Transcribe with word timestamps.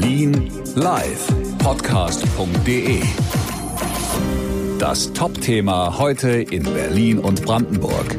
Berlin 0.00 0.48
live 0.76 1.26
Podcast.de. 1.58 3.02
Das 4.78 5.12
Top-Thema 5.12 5.98
heute 5.98 6.28
in 6.28 6.62
Berlin 6.62 7.18
und 7.18 7.42
Brandenburg. 7.42 8.16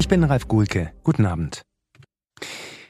Ich 0.00 0.08
bin 0.08 0.24
Ralf 0.24 0.48
Gulke. 0.48 0.90
Guten 1.04 1.26
Abend. 1.26 1.62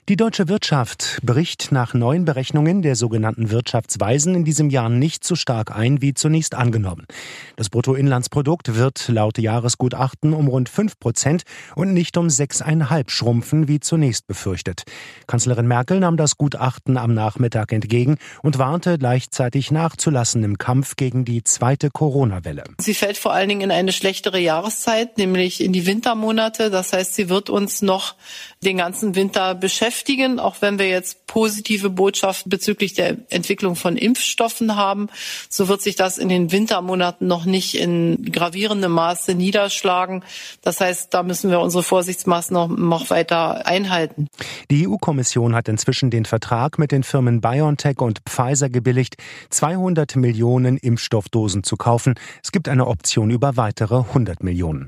Die 0.08 0.16
deutsche 0.16 0.48
Wirtschaft 0.48 1.18
bricht 1.22 1.70
nach 1.70 1.92
neuen 1.92 2.24
Berechnungen 2.24 2.80
der 2.80 2.96
sogenannten 2.96 3.50
Wirtschaftsweisen 3.50 4.34
in 4.34 4.42
diesem 4.42 4.70
Jahr 4.70 4.88
nicht 4.88 5.22
so 5.22 5.34
stark 5.34 5.70
ein 5.70 6.00
wie 6.00 6.14
zunächst 6.14 6.54
angenommen. 6.54 7.04
Das 7.56 7.68
Bruttoinlandsprodukt 7.68 8.74
wird 8.74 9.06
laut 9.08 9.36
Jahresgutachten 9.36 10.32
um 10.32 10.48
rund 10.48 10.70
5 10.70 10.98
Prozent 10.98 11.42
und 11.74 11.92
nicht 11.92 12.16
um 12.16 12.28
6,5 12.28 13.10
schrumpfen 13.10 13.68
wie 13.68 13.80
zunächst 13.80 14.26
befürchtet. 14.26 14.84
Kanzlerin 15.26 15.68
Merkel 15.68 16.00
nahm 16.00 16.16
das 16.16 16.38
Gutachten 16.38 16.96
am 16.96 17.12
Nachmittag 17.12 17.70
entgegen 17.72 18.16
und 18.42 18.56
warnte 18.56 18.96
gleichzeitig 18.96 19.70
nachzulassen 19.70 20.42
im 20.42 20.56
Kampf 20.56 20.96
gegen 20.96 21.26
die 21.26 21.44
zweite 21.44 21.90
Corona-Welle. 21.90 22.64
Sie 22.80 22.94
fällt 22.94 23.18
vor 23.18 23.34
allen 23.34 23.50
Dingen 23.50 23.60
in 23.60 23.70
eine 23.70 23.92
schlechtere 23.92 24.40
Jahreszeit, 24.40 25.18
nämlich 25.18 25.62
in 25.62 25.74
die 25.74 25.84
Wintermonate. 25.84 26.70
Das 26.70 26.94
heißt, 26.94 27.12
sie 27.12 27.28
wird 27.28 27.50
uns 27.50 27.82
noch 27.82 28.14
den 28.64 28.78
ganzen 28.78 29.14
Winter 29.14 29.54
beschäftigen 29.54 29.97
beschäftigen, 29.98 30.38
auch 30.38 30.56
wenn 30.60 30.78
wir 30.78 30.88
jetzt 30.88 31.26
positive 31.26 31.90
Botschaften 31.90 32.50
bezüglich 32.50 32.94
der 32.94 33.16
Entwicklung 33.30 33.74
von 33.74 33.96
Impfstoffen 33.96 34.76
haben. 34.76 35.08
So 35.48 35.68
wird 35.68 35.82
sich 35.82 35.96
das 35.96 36.18
in 36.18 36.28
den 36.28 36.52
Wintermonaten 36.52 37.26
noch 37.26 37.44
nicht 37.44 37.74
in 37.74 38.30
gravierendem 38.30 38.92
Maße 38.92 39.34
niederschlagen. 39.34 40.22
Das 40.62 40.80
heißt, 40.80 41.12
da 41.12 41.22
müssen 41.22 41.50
wir 41.50 41.60
unsere 41.60 41.82
Vorsichtsmaßnahmen 41.82 42.88
noch 42.88 43.10
weiter 43.10 43.66
einhalten. 43.66 44.28
Die 44.70 44.86
EU-Kommission 44.86 45.54
hat 45.54 45.68
inzwischen 45.68 46.10
den 46.10 46.24
Vertrag 46.24 46.78
mit 46.78 46.92
den 46.92 47.02
Firmen 47.02 47.40
BioNTech 47.40 47.98
und 47.98 48.20
Pfizer 48.28 48.70
gebilligt, 48.70 49.16
200 49.50 50.16
Millionen 50.16 50.76
Impfstoffdosen 50.76 51.64
zu 51.64 51.76
kaufen. 51.76 52.14
Es 52.42 52.52
gibt 52.52 52.68
eine 52.68 52.86
Option 52.86 53.30
über 53.30 53.56
weitere 53.56 53.96
100 53.96 54.42
Millionen. 54.42 54.86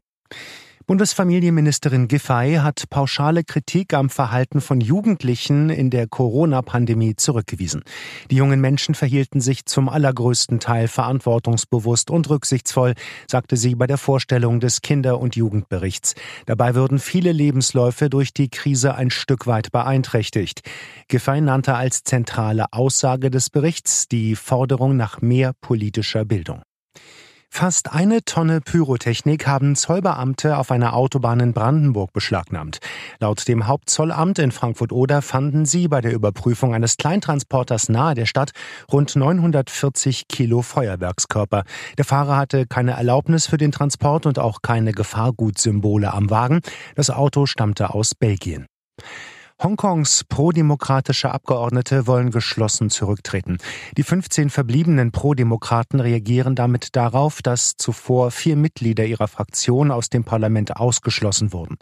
Bundesfamilienministerin 0.91 2.09
Giffey 2.09 2.57
hat 2.57 2.91
pauschale 2.91 3.45
Kritik 3.45 3.95
am 3.95 4.11
Verhalten 4.11 4.61
von 4.61 4.81
Jugendlichen 4.81 5.71
in 5.71 5.89
der 5.89 6.09
Corona-Pandemie 6.09 7.15
zurückgewiesen. 7.15 7.85
Die 8.33 8.35
jungen 8.35 8.61
Menschen 8.61 8.97
verhielten 8.97 9.41
sich 9.41 9.67
zum 9.67 9.89
allergrößten 9.89 10.59
Teil 10.59 10.89
verantwortungsbewusst 10.89 12.11
und 12.11 12.29
rücksichtsvoll, 12.29 12.95
sagte 13.29 13.57
sie 13.57 13.77
bei 13.77 13.87
der 13.87 13.99
Vorstellung 13.99 14.59
des 14.59 14.81
Kinder- 14.81 15.21
und 15.21 15.37
Jugendberichts. 15.37 16.17
Dabei 16.47 16.75
würden 16.75 16.99
viele 16.99 17.31
Lebensläufe 17.31 18.11
durch 18.11 18.35
die 18.35 18.49
Krise 18.49 18.97
ein 18.97 19.11
Stück 19.11 19.47
weit 19.47 19.71
beeinträchtigt. 19.71 20.63
Giffey 21.07 21.41
nannte 21.41 21.77
als 21.77 22.03
zentrale 22.03 22.73
Aussage 22.73 23.31
des 23.31 23.49
Berichts 23.49 24.09
die 24.09 24.35
Forderung 24.35 24.97
nach 24.97 25.21
mehr 25.21 25.53
politischer 25.61 26.25
Bildung. 26.25 26.63
Fast 27.53 27.93
eine 27.93 28.25
Tonne 28.25 28.61
Pyrotechnik 28.61 29.47
haben 29.47 29.75
Zollbeamte 29.75 30.57
auf 30.57 30.71
einer 30.71 30.95
Autobahn 30.95 31.41
in 31.41 31.53
Brandenburg 31.53 32.13
beschlagnahmt. 32.13 32.79
Laut 33.19 33.47
dem 33.49 33.67
Hauptzollamt 33.67 34.39
in 34.39 34.53
Frankfurt-Oder 34.53 35.21
fanden 35.21 35.67
sie 35.67 35.89
bei 35.89 36.01
der 36.01 36.13
Überprüfung 36.13 36.75
eines 36.75 36.97
Kleintransporters 36.97 37.89
nahe 37.89 38.15
der 38.15 38.27
Stadt 38.27 38.53
rund 38.91 39.15
940 39.15 40.29
Kilo 40.29 40.63
Feuerwerkskörper. 40.63 41.65
Der 41.99 42.05
Fahrer 42.05 42.37
hatte 42.37 42.67
keine 42.67 42.93
Erlaubnis 42.93 43.47
für 43.47 43.59
den 43.59 43.73
Transport 43.73 44.27
und 44.27 44.39
auch 44.39 44.63
keine 44.63 44.93
Gefahrgutsymbole 44.93 46.15
am 46.15 46.31
Wagen. 46.31 46.61
Das 46.95 47.11
Auto 47.11 47.47
stammte 47.47 47.93
aus 47.93 48.15
Belgien. 48.15 48.67
Hongkongs 49.63 50.25
prodemokratische 50.25 51.33
Abgeordnete 51.33 52.07
wollen 52.07 52.31
geschlossen 52.31 52.89
zurücktreten. 52.89 53.59
Die 53.95 54.03
15 54.03 54.49
verbliebenen 54.49 55.13
Prodemokraten 55.13 56.01
reagieren 56.01 56.55
damit 56.55 56.97
darauf, 56.97 57.43
dass 57.43 57.77
zuvor 57.77 58.31
vier 58.31 58.57
Mitglieder 58.57 59.05
ihrer 59.05 59.29
Fraktion 59.29 59.91
aus 59.91 60.09
dem 60.09 60.25
Parlament 60.25 60.77
ausgeschlossen 60.77 61.53
wurden. 61.53 61.77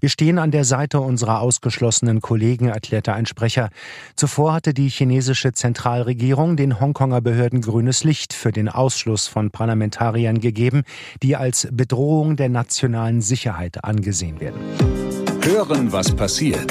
Wir 0.00 0.10
stehen 0.10 0.38
an 0.38 0.50
der 0.50 0.64
Seite 0.66 1.00
unserer 1.00 1.40
ausgeschlossenen 1.40 2.20
Kollegen, 2.20 2.68
erklärte 2.68 3.14
ein 3.14 3.24
Sprecher. 3.24 3.70
Zuvor 4.14 4.52
hatte 4.52 4.74
die 4.74 4.90
chinesische 4.90 5.52
Zentralregierung 5.52 6.58
den 6.58 6.80
Hongkonger 6.80 7.22
Behörden 7.22 7.62
grünes 7.62 8.04
Licht 8.04 8.34
für 8.34 8.52
den 8.52 8.68
Ausschluss 8.68 9.26
von 9.26 9.50
Parlamentariern 9.50 10.38
gegeben, 10.38 10.82
die 11.22 11.36
als 11.36 11.66
Bedrohung 11.72 12.36
der 12.36 12.50
nationalen 12.50 13.22
Sicherheit 13.22 13.84
angesehen 13.84 14.38
werden. 14.38 14.60
Hören, 15.40 15.92
was 15.92 16.14
passiert 16.14 16.70